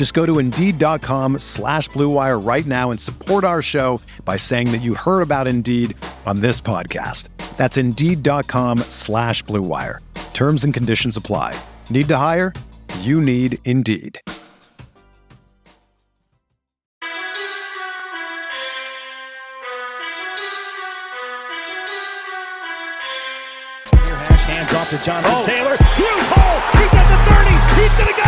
[0.00, 4.78] Just go to Indeed.com slash BlueWire right now and support our show by saying that
[4.78, 7.28] you heard about Indeed on this podcast.
[7.58, 9.98] That's Indeed.com slash BlueWire.
[10.32, 11.54] Terms and conditions apply.
[11.90, 12.54] Need to hire?
[13.00, 14.18] You need Indeed.
[24.48, 25.42] Hand drop to Jonathan oh.
[25.44, 25.76] Taylor.
[25.76, 26.62] Huge hole.
[26.80, 27.82] He's at the 30.
[27.82, 28.19] He's going to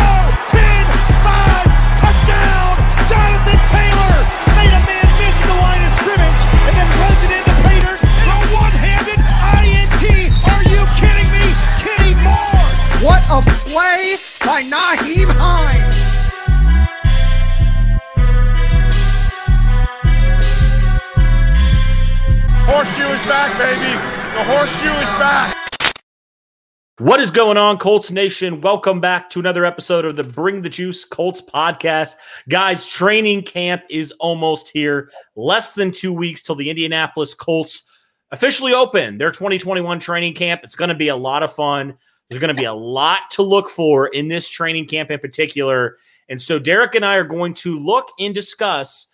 [27.03, 28.61] What is going on, Colts Nation?
[28.61, 32.15] Welcome back to another episode of the Bring the Juice Colts podcast.
[32.47, 35.11] Guys, training camp is almost here.
[35.35, 37.83] Less than two weeks till the Indianapolis Colts
[38.31, 40.61] officially open their 2021 training camp.
[40.63, 41.93] It's going to be a lot of fun.
[42.29, 45.97] There's going to be a lot to look for in this training camp in particular.
[46.29, 49.07] And so, Derek and I are going to look and discuss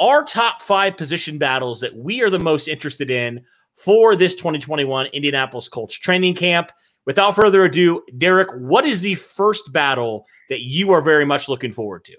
[0.00, 5.08] our top five position battles that we are the most interested in for this 2021
[5.08, 6.72] Indianapolis Colts training camp.
[7.06, 11.72] Without further ado, Derek, what is the first battle that you are very much looking
[11.72, 12.16] forward to?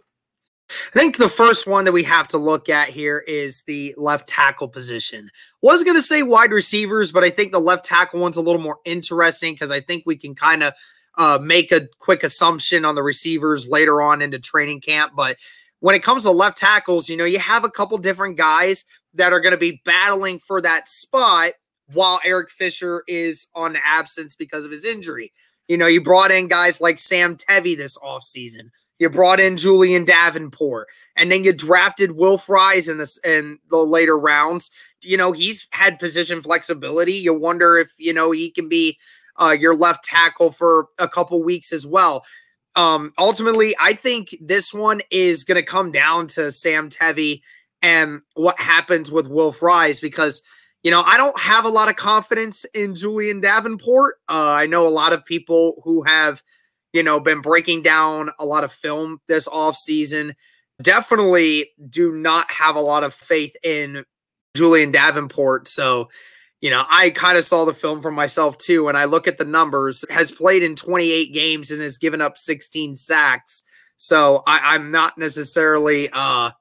[0.70, 4.28] I think the first one that we have to look at here is the left
[4.28, 5.30] tackle position.
[5.62, 8.62] Was going to say wide receivers, but I think the left tackle one's a little
[8.62, 10.74] more interesting because I think we can kind of
[11.18, 15.14] uh, make a quick assumption on the receivers later on into training camp.
[15.16, 15.38] But
[15.80, 19.34] when it comes to left tackles, you know, you have a couple different guys that
[19.34, 21.52] are going to be battling for that spot
[21.94, 25.32] while Eric Fisher is on absence because of his injury.
[25.68, 28.70] You know, you brought in guys like Sam Tevi this offseason.
[29.00, 33.78] You brought in Julian Davenport, and then you drafted Will Fries in this in the
[33.78, 34.72] later rounds.
[35.02, 37.14] You know, he's had position flexibility.
[37.14, 38.98] You wonder if you know he can be
[39.40, 42.24] uh, your left tackle for a couple weeks as well.
[42.76, 47.42] Um, ultimately, I think this one is going to come down to Sam Tevi
[47.82, 50.42] and what happens with Will Fries because
[50.84, 54.16] you know I don't have a lot of confidence in Julian Davenport.
[54.30, 56.44] Uh, I know a lot of people who have
[56.94, 60.36] you know been breaking down a lot of film this off season.
[60.82, 64.06] Definitely do not have a lot of faith in
[64.56, 65.68] Julian Davenport.
[65.68, 66.10] So
[66.62, 68.88] you know, I kind of saw the film for myself too.
[68.88, 72.38] And I look at the numbers, has played in 28 games and has given up
[72.38, 73.64] 16 sacks.
[73.98, 76.52] So I, am not necessarily uh,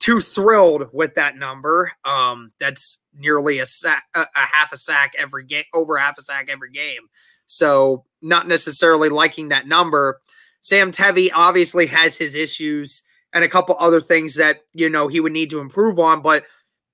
[0.00, 1.92] too thrilled with that number.
[2.04, 6.22] Um, that's nearly a sack, a, a half a sack every game, over half a
[6.22, 7.02] sack every game.
[7.46, 10.20] So not necessarily liking that number.
[10.60, 15.20] Sam Tevi obviously has his issues and a couple other things that you know he
[15.20, 16.44] would need to improve on, but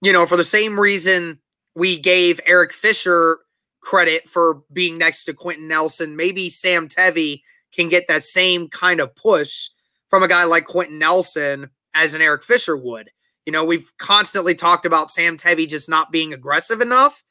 [0.00, 1.38] you know for the same reason
[1.74, 3.38] we gave Eric Fisher
[3.80, 6.16] credit for being next to Quenton Nelson.
[6.16, 7.40] Maybe Sam Tevi
[7.72, 9.68] can get that same kind of push
[10.08, 13.10] from a guy like Quenton Nelson as an Eric Fisher would.
[13.46, 17.22] You know, we've constantly talked about Sam Tevi just not being aggressive enough.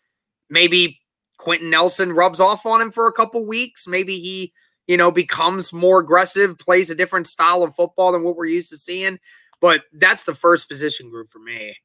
[0.49, 0.99] Maybe
[1.37, 3.87] Quenton Nelson rubs off on him for a couple weeks.
[3.87, 4.51] Maybe he,
[4.87, 8.69] you know, becomes more aggressive, plays a different style of football than what we're used
[8.71, 9.19] to seeing.
[9.61, 11.75] But that's the first position group for me.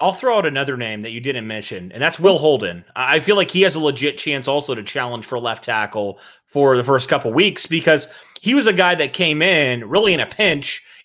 [0.00, 2.84] I'll throw out another name that you didn't mention, and that's Will Holden.
[2.94, 6.76] I feel like he has a legit chance also to challenge for left tackle for
[6.76, 8.06] the first couple weeks because
[8.40, 10.84] he was a guy that came in really in a pinch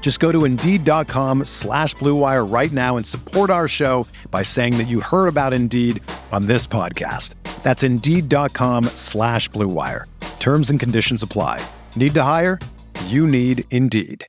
[0.00, 4.88] Just go to Indeed.com slash BlueWire right now and support our show by saying that
[4.88, 6.02] you heard about Indeed
[6.32, 7.34] on this podcast.
[7.62, 10.06] That's Indeed.com slash BlueWire.
[10.40, 11.64] Terms and conditions apply.
[11.94, 12.58] Need to hire?
[13.06, 14.26] You need Indeed.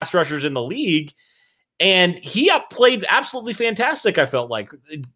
[0.00, 1.12] Pass rushers in the league.
[1.78, 4.70] And he played absolutely fantastic, I felt like,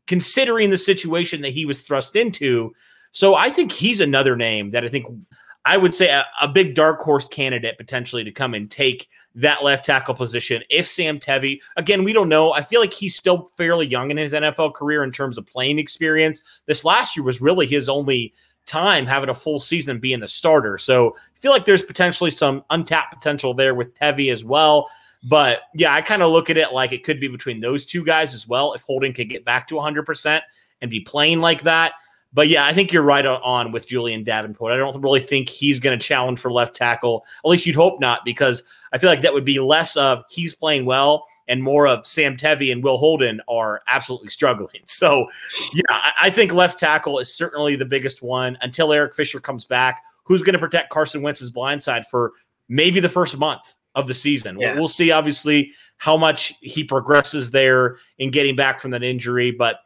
[0.06, 2.72] considering the situation that he was thrust into.
[3.12, 5.06] So I think he's another name that I think
[5.64, 9.62] I would say a, a, big dark horse candidate potentially to come and take that
[9.62, 10.62] left tackle position.
[10.70, 12.52] If Sam Tevi, again, we don't know.
[12.52, 15.78] I feel like he's still fairly young in his NFL career in terms of playing
[15.78, 16.42] experience.
[16.66, 18.32] This last year was really his only
[18.66, 20.78] time having a full season and being the starter.
[20.78, 24.88] So I feel like there's potentially some untapped potential there with Tevi as well.
[25.24, 28.04] But yeah, I kind of look at it like it could be between those two
[28.04, 28.72] guys as well.
[28.72, 30.40] If Holden could get back to 100%
[30.80, 31.92] and be playing like that,
[32.32, 34.72] but yeah, I think you're right on with Julian Davenport.
[34.72, 37.24] I don't really think he's going to challenge for left tackle.
[37.44, 38.62] At least you'd hope not, because
[38.92, 42.36] I feel like that would be less of he's playing well and more of Sam
[42.36, 44.80] Tevi and Will Holden are absolutely struggling.
[44.86, 45.26] So
[45.72, 50.02] yeah, I think left tackle is certainly the biggest one until Eric Fisher comes back.
[50.24, 52.32] Who's going to protect Carson Wentz's blind side for
[52.68, 54.60] maybe the first month of the season?
[54.60, 54.74] Yeah.
[54.74, 59.80] We'll see, obviously, how much he progresses there in getting back from that injury, but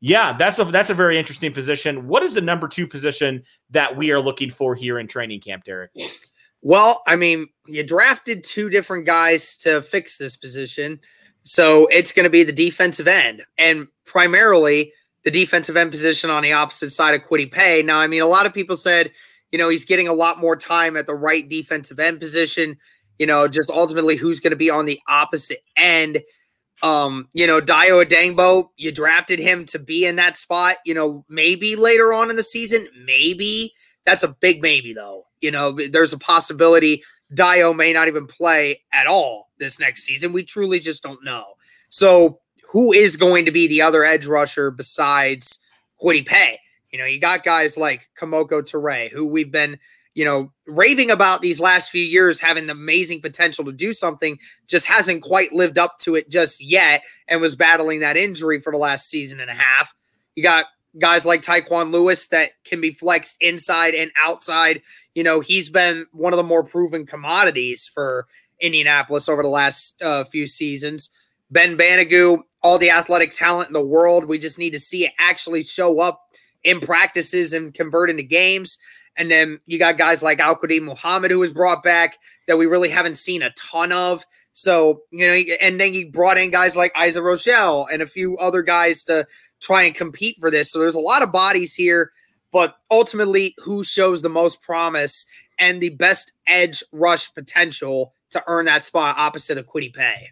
[0.00, 2.08] yeah, that's a that's a very interesting position.
[2.08, 5.64] What is the number two position that we are looking for here in training camp,
[5.64, 5.90] Derek?
[6.62, 11.00] Well, I mean, you drafted two different guys to fix this position.
[11.42, 14.92] So it's going to be the defensive end and primarily
[15.24, 17.82] the defensive end position on the opposite side of Kwity Paye.
[17.82, 19.10] Now, I mean, a lot of people said,
[19.50, 22.76] you know, he's getting a lot more time at the right defensive end position.
[23.18, 26.20] You know, just ultimately who's going to be on the opposite end.
[26.82, 30.76] Um, you know, Dayo Odeyingbo, you drafted him to be in that spot.
[30.84, 33.72] You know, maybe later on in the season, maybe
[34.06, 35.24] that's a big maybe though.
[35.40, 37.02] You know, there's a possibility
[37.34, 40.32] Dayo may not even play at all this next season.
[40.32, 41.44] We truly just don't know.
[41.90, 42.40] So,
[42.72, 45.58] who is going to be the other edge rusher besides
[46.00, 46.60] Kwity Paye?
[46.92, 49.78] You know, you got guys like Kemoko Turay, who we've been
[50.14, 54.38] you know, raving about these last few years having the amazing potential to do something,
[54.66, 58.72] just hasn't quite lived up to it just yet and was battling that injury for
[58.72, 59.94] the last season and a half.
[60.34, 60.66] You got
[60.98, 64.82] guys like Tyquan Lewis that can be flexed inside and outside.
[65.14, 68.26] You know, he's been one of the more proven commodities for
[68.60, 71.10] Indianapolis over the last uh, few seasons.
[71.50, 74.24] Ben Banogu, all the athletic talent in the world.
[74.24, 76.20] We just need to see it actually show up
[76.62, 78.78] in practices and convert into games.
[79.20, 82.64] And then you got guys like Al Quadin Muhammad, who was brought back that we
[82.64, 84.24] really haven't seen a ton of.
[84.54, 88.38] So, you know, and then you brought in guys like Isaac Rochell and a few
[88.38, 89.26] other guys to
[89.60, 90.72] try and compete for this.
[90.72, 92.12] So there's a lot of bodies here,
[92.50, 95.26] but ultimately, who shows the most promise
[95.58, 100.30] and the best edge rush potential to earn that spot opposite of Kwity Paye?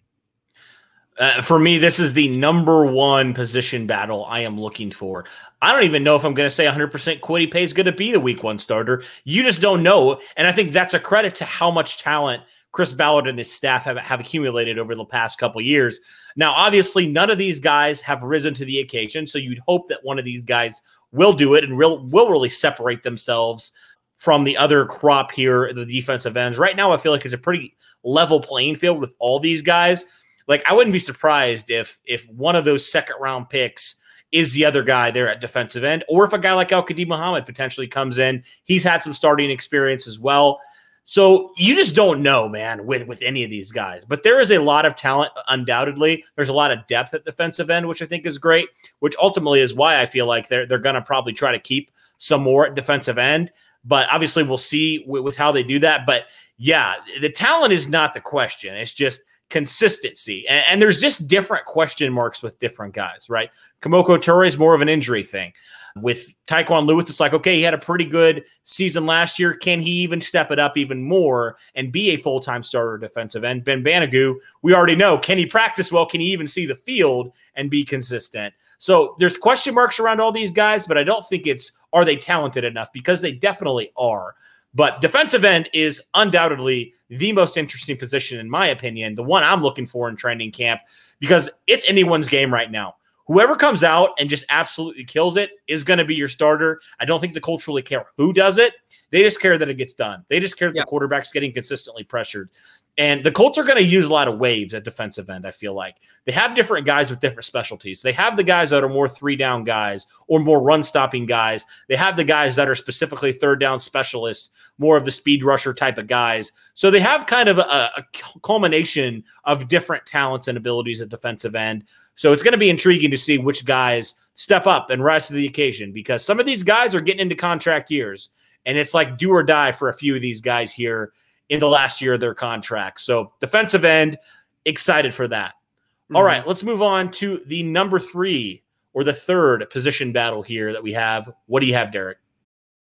[1.19, 5.25] Uh, for me, this is the number one position battle I am looking for.
[5.61, 7.93] I don't even know if I'm going to say 100% Kwity Paye is going to
[7.93, 9.03] be the week one starter.
[9.25, 10.21] You just don't know.
[10.37, 13.85] And I think that's a credit to how much talent Chris Ballard and his staff
[13.85, 15.99] have, have accumulated over the past couple years.
[16.37, 19.27] Now, obviously, none of these guys have risen to the occasion.
[19.27, 22.51] So you'd hope that one of these guys will do it and real, will really
[22.51, 23.73] separate themselves
[24.15, 26.59] from the other crop here, the defensive ends.
[26.59, 30.05] Right now, I feel like it's a pretty level playing field with all these guys.
[30.49, 33.97] Like, I wouldn't be surprised if if one of those second round picks–
[34.33, 37.09] is the other guy there at defensive end, or if a guy like Al Quadin
[37.09, 38.43] Muhammad potentially comes in.
[38.65, 40.61] He's had some starting experience as well.
[41.05, 44.03] So you just don't know, man, with with any of these guys.
[44.07, 46.25] But there is a lot of talent, undoubtedly.
[46.37, 48.69] There's a lot of depth at defensive end, which I think is great.
[48.99, 52.43] Which ultimately is why I feel like they're they're to probably try to keep some
[52.43, 53.51] more at defensive end.
[53.85, 56.05] But obviously, we'll see with how they do that.
[56.05, 56.25] But
[56.59, 58.77] yeah, the talent is not the question.
[58.77, 60.47] It's just consistency.
[60.49, 63.51] And, and, there's just different question marks with different guys, right?
[63.83, 65.53] Kemoko Turay is more of an injury thing.
[65.97, 69.55] With Tyquan Lewis, it's like, okay, he had a pretty good season last year.
[69.55, 73.43] Can he even step it up even more and be a full time starter defensive
[73.43, 73.65] end?
[73.65, 75.19] Ben Banogu, we already know.
[75.19, 76.07] Can he practice well?
[76.07, 78.55] Can he even see the field and be consistent?
[78.79, 82.17] So there's question marks around all these guys, but I don't think it's are they
[82.17, 84.37] talented enough because they definitely are.
[84.75, 89.63] But defensive end is undoubtedly the most interesting position, in my opinion, the one I'm
[89.63, 90.81] looking for in training camp
[91.21, 92.97] because it's anyone's game right now.
[93.27, 96.81] Whoever comes out and just absolutely kills it is going to be your starter.
[96.99, 98.75] I don't think the Colts really care who does it.
[99.11, 100.25] They just care that it gets done.
[100.29, 100.87] They just care that yep.
[100.87, 102.51] the quarterback's getting consistently pressured.
[102.99, 105.53] And the Colts are going to use a lot of waves at defensive end, I
[105.53, 105.95] feel like.
[106.25, 108.03] They have different guys with different specialties.
[108.03, 111.65] They have the guys that are more three down guys or more run stopping guys.
[111.89, 115.73] They have the guys that are specifically third down specialists, more of the speed rusher
[115.73, 116.51] type of guys.
[116.75, 118.05] So they have kind of a, a
[118.43, 121.85] culmination of different talents and abilities at defensive end.
[122.17, 125.35] So it's going to be intriguing to see which guys step up and rise to
[125.35, 128.31] the occasion because some of these guys are getting into contract years.
[128.67, 131.13] And it's like do or die for a few of these guys here
[131.49, 133.01] in the last year of their contract.
[133.01, 134.19] So defensive end,
[134.65, 135.53] excited for that.
[135.53, 136.17] Mm-hmm.
[136.17, 138.63] All right, let's move on to the number three
[138.93, 141.31] or the third position battle here that we have.
[141.47, 142.19] What do you have, Derek?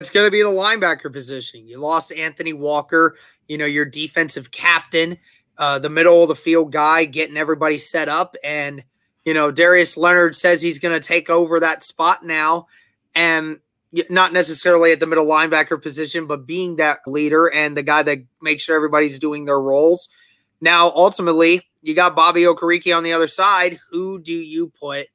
[0.01, 1.69] It's going to be the linebacker position.
[1.69, 3.17] You lost Anthony Walker,
[3.47, 5.17] you know, your defensive captain,
[5.59, 8.35] uh, the middle of the field guy, getting everybody set up.
[8.43, 8.83] And,
[9.25, 12.67] you know, Darius Leonard says he's going to take over that spot now.
[13.15, 13.61] And
[14.09, 18.19] not necessarily at the middle linebacker position, but being that leader and the guy that
[18.41, 20.09] makes sure everybody's doing their roles.
[20.61, 23.79] Now, ultimately, you got Bobby Okereke on the other side.
[23.91, 25.09] Who do you put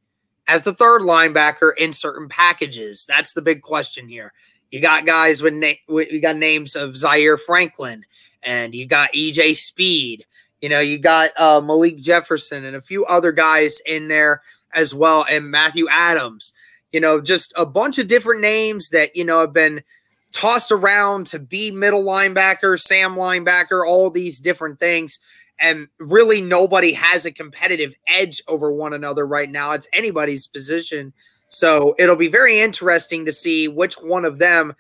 [0.48, 3.06] as the third linebacker in certain packages?
[3.08, 4.34] That's the big question here.
[4.70, 8.04] You got guys with, na- you got names of Zaire Franklin
[8.44, 10.26] and you got EJ Speed.
[10.62, 14.42] You know, you got uh, Malik Jefferson and a few other guys in there
[14.74, 16.54] as well, and Matthew Adams
[16.92, 19.84] you know, just a bunch of different names that, you know, have been
[20.32, 25.20] tossed around to be middle linebacker, Sam linebacker, all these different things.
[25.60, 29.72] And really, nobody has a competitive edge over one another right now.
[29.72, 31.14] It's anybody's position.
[31.50, 34.74] So it'll be very interesting to see which one of them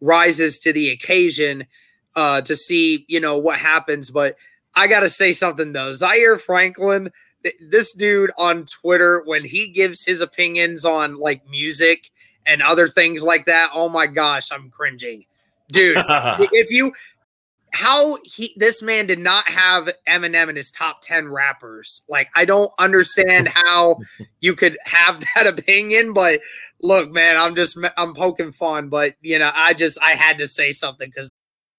[0.00, 1.66] rises to the occasion
[2.16, 4.10] uh, to see, you know, what happens.
[4.10, 4.36] But
[4.74, 5.92] I got to say something, though.
[5.92, 7.12] Zaire Franklin
[7.60, 12.10] this dude on Twitter when he gives his opinions on like music
[12.46, 13.70] and other things like that.
[13.72, 15.24] Oh my gosh, I'm cringing,
[15.70, 15.96] dude.
[16.08, 16.92] if you
[17.74, 22.02] how he this man did not have Eminem in his top 10 rappers.
[22.08, 23.96] Like I don't understand how
[24.40, 26.40] you could have that opinion, but
[26.80, 30.46] look, man, I'm just I'm poking fun, but you know, I just I had to
[30.46, 31.30] say something cuz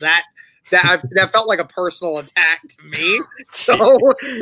[0.00, 0.24] That
[0.70, 3.20] that I, that felt like a personal attack to me.
[3.48, 3.74] So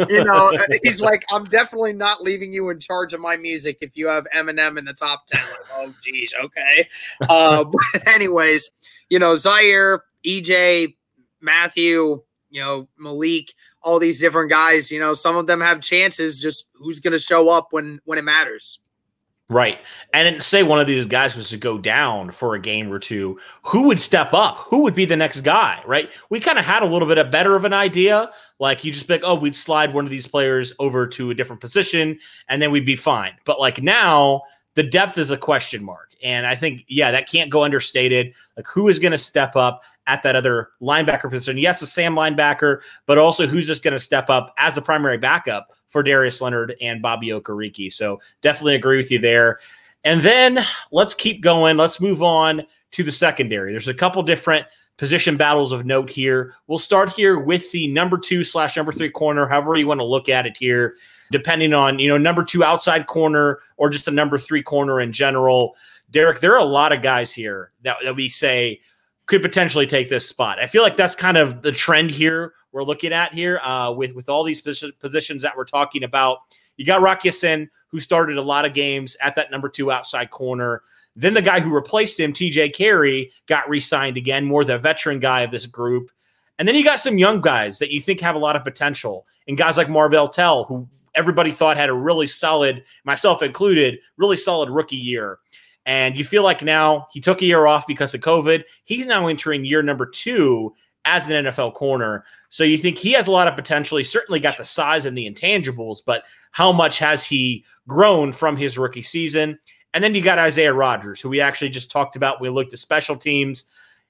[0.09, 3.91] you know, he's like, I'm definitely not leaving you in charge of my music if
[3.97, 5.43] you have Eminem in the top ten.
[5.43, 6.89] Like, oh, geez, okay.
[7.29, 8.73] Uh, but anyways,
[9.11, 10.97] you know, Zaire, EJ,
[11.41, 14.91] Matthew, you know, Malik, all these different guys.
[14.91, 16.41] You know, some of them have chances.
[16.41, 18.79] Just who's going to show up when when it matters.
[19.55, 19.79] Right.
[20.13, 23.39] And say one of these guys was to go down for a game or two,
[23.63, 24.57] who would step up?
[24.57, 25.81] Who would be the next guy?
[25.87, 26.11] Right.
[26.29, 28.33] We kind of had a little bit of better of an idea.
[28.59, 31.61] Like you just like, oh, we'd slide one of these players over to a different
[31.61, 32.19] position
[32.49, 33.31] and then we'd be fine.
[33.45, 34.43] But like now,
[34.75, 36.11] the depth is a question mark.
[36.21, 38.35] And I think, yeah, that can't go understated.
[38.57, 41.59] Like who is going to step up at that other linebacker position?
[41.59, 45.19] Yes, a Sam linebacker, but also who's just going to step up as a primary
[45.19, 47.93] backup for Darius Leonard and Bobby Okereke.
[47.93, 49.61] So definitely agree with you there.
[50.03, 51.77] And then let's keep going.
[51.77, 53.71] Let's move on to the secondary.
[53.71, 56.55] There's a couple different position battles of note here.
[56.67, 60.05] We'll start here with the number two slash number three corner, however you want to
[60.05, 60.97] look at it here,
[61.31, 65.13] depending on, you know, number two outside corner or just a number three corner in
[65.13, 65.77] general.
[66.11, 68.81] Derek, there are a lot of guys here that, that we say
[69.27, 70.59] could potentially take this spot.
[70.59, 74.15] I feel like that's kind of the trend here we're looking at here uh, with
[74.15, 76.39] with all these positions that we're talking about.
[76.77, 80.31] You got Rock Ya-Sin, who started a lot of games at that number two outside
[80.31, 80.83] corner.
[81.17, 85.43] Then the guy who replaced him, TJ Carrie, got re-signed again, more the veteran guy
[85.43, 86.11] of this group.
[86.59, 89.25] And then you got some young guys that you think have a lot of potential,
[89.47, 94.37] and guys like Marvell Tell, who everybody thought had a really solid, myself included, really
[94.37, 95.39] solid rookie year.
[95.87, 98.65] And you feel like now he took a year off because of COVID.
[98.85, 100.75] He's now entering year number two
[101.05, 102.25] as an NFL corner.
[102.49, 103.99] So you think he has a lot of potential.
[103.99, 108.57] He certainly got the size and the intangibles, but how much has he grown from
[108.57, 109.59] his rookie season?
[109.93, 112.41] And then you got Isaiah Rodgers, who we actually just talked about.
[112.41, 113.65] We looked at special teams,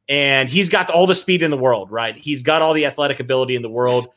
[0.08, 2.16] and he's got all the speed in the world, right?
[2.16, 4.08] He's got all the athletic ability in the world.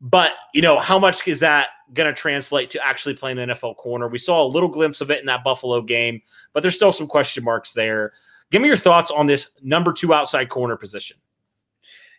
[0.00, 3.76] But, you know, how much is that going to translate to actually playing an NFL
[3.76, 4.08] corner?
[4.08, 7.06] We saw a little glimpse of it in that Buffalo game, but there's still some
[7.06, 8.12] question marks there.
[8.50, 11.18] Give me your thoughts on this number two outside corner position.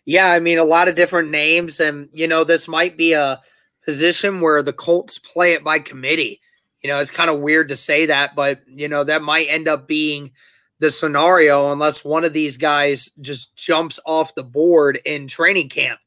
[0.04, 1.80] Yeah, I mean, a lot of different names.
[1.80, 3.40] And, you know, this might be a
[3.84, 6.40] position where the Colts play it by committee.
[6.82, 9.68] You know, it's kind of weird to say that, but, you know, that might end
[9.68, 10.32] up being
[10.80, 16.00] the scenario unless one of these guys just jumps off the board in training camp.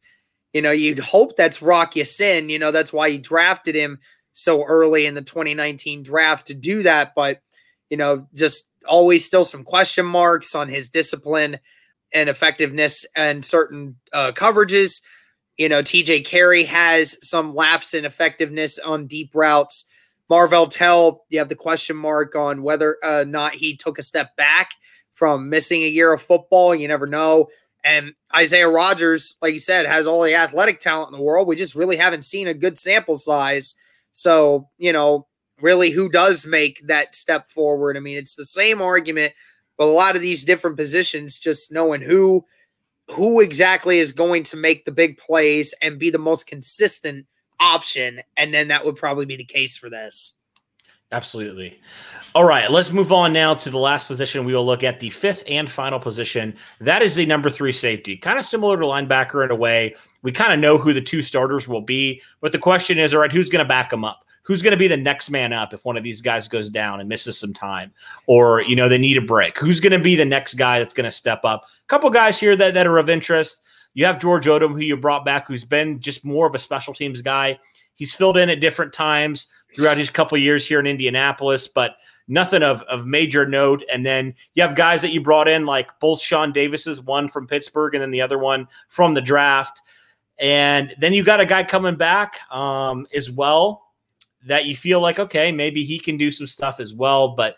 [0.55, 2.47] You know, you'd hope that's Rock Ya-Sin.
[2.47, 3.99] You know, that's why you drafted him
[4.31, 7.11] so early in the 2019 draft to do that.
[7.13, 7.41] But,
[7.89, 11.59] you know, just always still some question marks on his discipline
[12.13, 15.01] and effectiveness and certain uh, coverages.
[15.57, 19.83] You know, TJ Carrie has some lapse in effectiveness on deep routes.
[20.29, 24.03] Marvell Tell, you have the question mark on whether or uh, not he took a
[24.03, 24.69] step back
[25.15, 26.73] from missing a year of football.
[26.73, 27.47] You never know.
[27.85, 31.47] And Isaiah Rodgers, like you said, has all the athletic talent in the world.
[31.47, 33.75] We just really haven't seen a good sample size.
[34.11, 35.27] So, you know,
[35.61, 37.95] really, who does make that step forward?
[37.95, 39.33] I mean, it's the same argument,
[39.77, 42.43] but a lot of these different positions, just knowing who
[43.11, 47.27] who exactly is going to make the big plays and be the most consistent
[47.59, 48.19] option.
[48.35, 50.39] And then that would probably be the case for this.
[51.11, 51.79] Absolutely.
[52.33, 54.43] All right, let's move on now to the last position.
[54.43, 56.55] We will look at the fifth and final position.
[56.81, 59.95] That is the number three safety, kind of similar to linebacker in a way.
[60.21, 63.21] We kind of know who the two starters will be, but the question is, all
[63.21, 64.25] right, who's going to back them up?
[64.45, 66.99] who's going to be the next man up if one of these guys goes down
[66.99, 67.91] and misses some time
[68.27, 70.93] or you know they need a break who's going to be the next guy that's
[70.93, 73.61] going to step up a couple guys here that, that are of interest
[73.93, 76.93] you have george odum who you brought back who's been just more of a special
[76.93, 77.59] teams guy
[77.95, 82.63] he's filled in at different times throughout his couple years here in indianapolis but nothing
[82.63, 86.21] of, of major note and then you have guys that you brought in like both
[86.21, 89.81] sean davis's one from pittsburgh and then the other one from the draft
[90.39, 93.85] and then you got a guy coming back um, as well
[94.45, 97.29] that you feel like, okay, maybe he can do some stuff as well.
[97.29, 97.55] But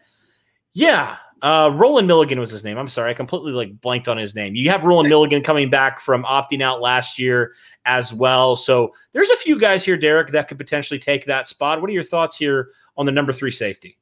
[0.73, 2.78] yeah, uh, Rolan Milligan was his name.
[2.78, 4.56] I'm sorry, I completely like blanked on his name.
[4.56, 7.54] You have Rolan Milligan coming back from opting out last year
[7.86, 8.56] as well.
[8.56, 11.82] So there's a few guys here, Derek, that could potentially take that spot.
[11.82, 13.97] What are your thoughts here on the number three safety?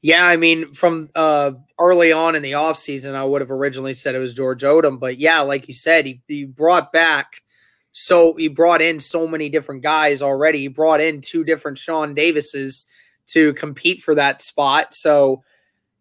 [0.00, 4.16] Yeah, I mean, from uh, early on in the offseason, I would have originally said
[4.16, 4.98] it was George Odum.
[4.98, 7.42] But yeah, like you said, he, he brought back
[7.92, 10.60] so he brought in so many different guys already.
[10.60, 12.86] He brought in two different Sean Davises
[13.28, 14.94] to compete for that spot.
[14.94, 15.44] So,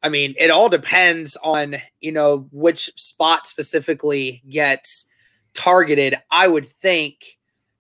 [0.04, 5.08] I mean, it all depends on, you know, which spot specifically gets
[5.54, 6.16] targeted.
[6.32, 7.38] I would think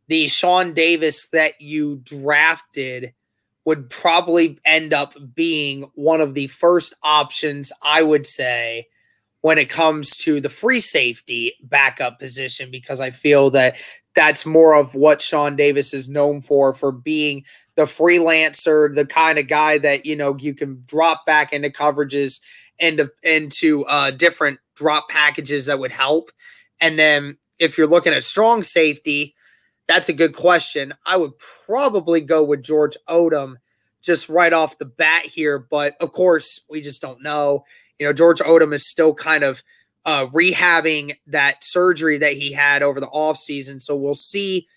[0.07, 3.13] the Sean Davis that you drafted
[3.65, 8.87] would probably end up being one of the first options, I would say,
[9.41, 13.75] when it comes to the free safety backup position because I feel that
[14.15, 17.43] that's more of what Sean Davis is known for for being
[17.75, 22.41] the freelancer, the kind of guy that you know you can drop back into coverages
[22.79, 26.31] and into uh, different drop packages that would help.
[26.79, 29.35] And then if you're looking at strong safety,
[29.87, 30.93] that's a good question.
[31.05, 31.33] I would
[31.65, 33.57] probably go with George Odum
[34.01, 37.63] just right off the bat here, but of course we just don't know.
[37.99, 39.61] You know, George Odum is still kind of
[40.05, 43.79] uh, rehabbing that surgery that he had over the offseason.
[43.79, 44.67] So we'll see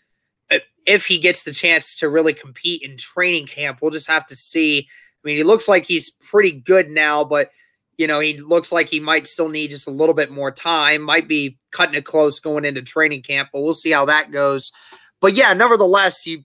[0.50, 3.78] Uh, if he gets the chance to really compete in training camp.
[3.80, 4.80] We'll just have to see.
[4.88, 7.50] I mean, he looks like he's pretty good now, but
[7.96, 11.02] you know, he looks like he might still need just a little bit more time.
[11.02, 14.72] Might be cutting it close going into training camp, but we'll see how that goes.
[15.20, 16.42] But yeah, nevertheless, you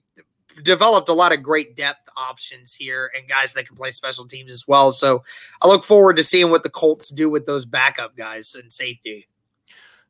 [0.62, 4.52] developed a lot of great depth options here and guys that can play special teams
[4.52, 4.92] as well.
[4.92, 5.22] So
[5.62, 9.28] I look forward to seeing what the Colts do with those backup guys and safety.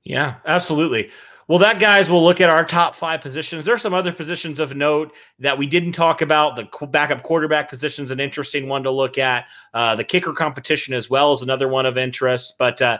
[0.03, 1.11] Yeah, absolutely.
[1.51, 3.65] Well, that guys, we'll look at our top five positions.
[3.65, 6.55] There are some other positions of note that we didn't talk about.
[6.55, 9.47] The backup quarterback position is an interesting one to look at.
[9.75, 12.55] Uh, the kicker competition as well is another one of interest.
[12.57, 12.99] But uh,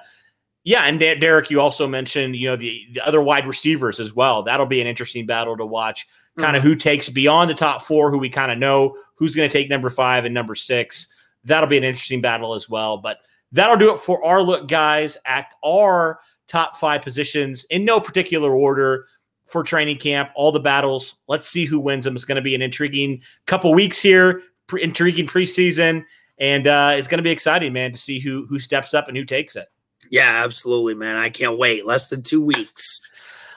[0.65, 4.43] yeah, and Derek, you also mentioned you know the the other wide receivers as well.
[4.43, 6.71] That'll be an interesting battle to watch kind of mm-hmm.
[6.71, 9.71] who takes beyond the top four, who we kind of know who's going to take
[9.71, 11.15] number five and number six.
[11.45, 12.99] That'll be an interesting battle as well.
[12.99, 13.19] But
[13.53, 16.19] that'll do it for our look, guys, at our
[16.51, 19.07] top five positions in no particular order
[19.47, 20.31] for training camp.
[20.35, 21.15] All the battles.
[21.29, 22.17] Let's see who wins them.
[22.17, 26.05] It's going to be an intriguing couple weeks here, pre- intriguing preseason.
[26.39, 29.17] and uh, it's going to be exciting, man, to see who who steps up and
[29.17, 29.69] who takes it.
[30.11, 31.17] Yeah, absolutely, man.
[31.17, 31.87] I can't wait.
[31.87, 33.01] Less than two weeks.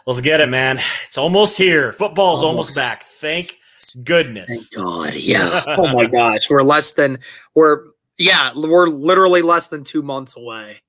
[0.06, 0.82] Let's get it, man.
[1.08, 1.94] It's almost here.
[1.94, 3.06] Football's almost, almost back.
[3.06, 3.58] Thank
[4.04, 4.70] goodness.
[4.70, 5.14] Thank God.
[5.16, 5.64] Yeah.
[5.66, 6.50] oh my gosh.
[6.50, 7.20] We're less than
[7.56, 7.86] we're
[8.18, 10.82] yeah, we're literally less than two months away.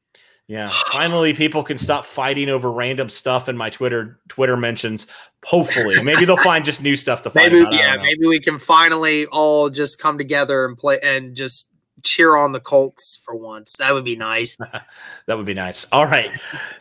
[0.47, 0.69] Yeah.
[0.93, 5.07] Finally, people can stop fighting over random stuff in my Twitter Twitter mentions.
[5.45, 7.53] Hopefully, maybe they'll find just new stuff to fight.
[7.53, 7.75] Maybe about.
[7.75, 11.71] yeah, maybe we can finally all just come together and play and just
[12.03, 13.77] cheer on the Colts for once.
[13.79, 14.57] That would be nice.
[15.27, 15.87] that would be nice.
[15.91, 16.31] All right.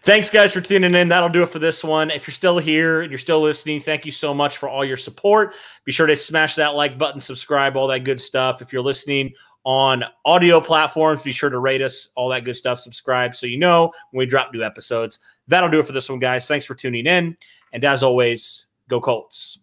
[0.03, 1.07] Thanks, guys, for tuning in.
[1.07, 2.11] That'll do it for this one.
[2.11, 4.97] If you're still here and you're still listening, thank you so much for all your
[4.97, 5.55] support.
[5.85, 8.61] Be sure to smash that like button, subscribe, all that good stuff.
[8.61, 9.33] If you're listening
[9.65, 13.57] on audio platforms, be sure to rate us, all that good stuff, subscribe so you
[13.57, 15.19] know when we drop new episodes.
[15.47, 16.47] That'll do it for this one, guys.
[16.47, 17.37] Thanks for tuning in.
[17.71, 19.59] And as always, go Colts.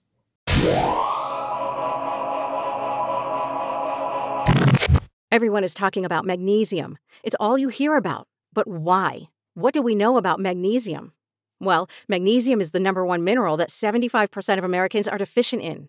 [5.32, 6.98] Everyone is talking about magnesium.
[7.22, 8.26] It's all you hear about.
[8.52, 9.28] But why?
[9.54, 11.12] What do we know about magnesium?
[11.60, 15.88] Well, magnesium is the number one mineral that 75% of Americans are deficient in.